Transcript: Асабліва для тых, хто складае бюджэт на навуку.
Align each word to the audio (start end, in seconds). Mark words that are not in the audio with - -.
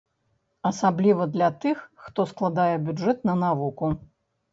Асабліва 0.69 1.27
для 1.35 1.49
тых, 1.65 1.83
хто 2.05 2.25
складае 2.31 2.73
бюджэт 2.87 3.17
на 3.31 3.37
навуку. 3.43 3.93